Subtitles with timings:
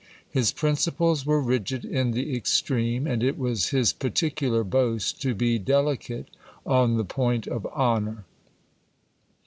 [0.31, 5.59] His principles were rigid in the extreme; and it was his particular boast to be
[5.59, 6.25] delicate
[6.65, 8.25] on the point of honour.